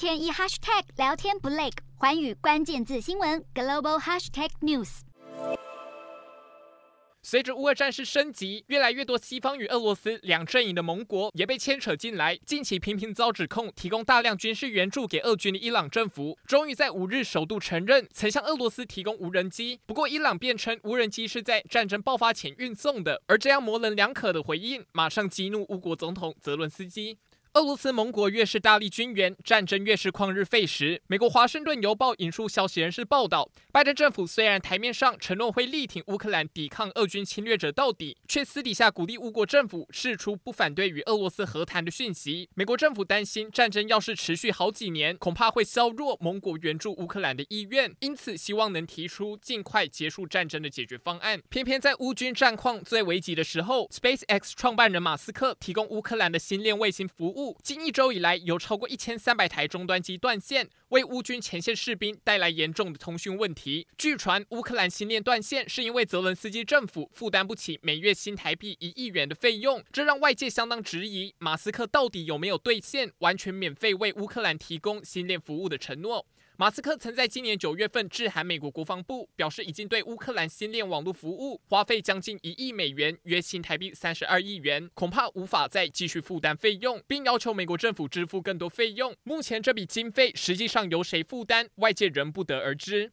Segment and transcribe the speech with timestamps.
[0.00, 1.68] 天一 hashtag 聊天不累，
[1.98, 5.00] 寰宇关键字新闻 global hashtag news。
[7.20, 12.34] 随着乌俄战事升级，越来越多西方与俄罗斯两阵营的盟国也被牵扯进来。
[12.46, 19.80] 近期频频遭指控提供大量军事援助给俄军的伊朗政府，终于在五日首度承认曾向俄罗斯提供无人机。
[19.84, 27.18] 不过，伊朗辩称无人机是在战争爆发前运送的，而这样模棱两可的回应，马上激怒乌国总统泽伦斯基。
[27.54, 31.02] 俄罗斯盟国越是大力军援，战争越是旷日费时。
[31.08, 42.48] 美国《华盛顿邮报》引述消息人士报道，拜登政府虽然台面上承诺会力挺乌克兰抵抗俄军侵略者到底，却私底下鼓励乌国政府释出不反对与俄罗斯和谈的讯息。
[42.54, 51.42] 美国政府担心战争要是持续好几年，恐怕会削弱盟国援助乌克兰的意愿，因此希望能提出尽快结束战争的解决方案。
[51.48, 57.39] 偏偏在乌军战况最危急的时候，SpaceX 创办人马斯克提供乌克兰的星链卫星服务。
[57.62, 63.86] 近一周以来，有超过一千三百台终端机断线，为乌军前线士兵带来严重的通讯问题。
[63.96, 76.26] 据传，乌克兰新链断线是因为泽伦斯基政府负担不起每月新台币一亿元的费用，这让外界相当质疑马斯克到底有没有兑现完全免费为乌克兰提供新链服务的承诺。
[76.60, 89.16] 马斯克曾在今年九月份致函美国国防部，表示已经对乌克兰新链网络服务花费将近一亿美元，约新台币三十二亿元，恐怕无法再继续负担费用，并要求美国政府支付更多费用。
[89.22, 93.10] 目前这笔经费实际上由谁负担，外界仍不得而知。